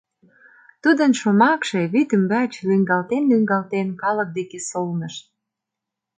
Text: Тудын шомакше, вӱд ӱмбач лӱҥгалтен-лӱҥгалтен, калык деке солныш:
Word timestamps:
Тудын 0.83 1.11
шомакше, 1.19 1.79
вӱд 1.93 2.09
ӱмбач 2.15 2.51
лӱҥгалтен-лӱҥгалтен, 2.67 3.87
калык 4.01 4.29
деке 4.37 4.59
солныш: 4.69 5.15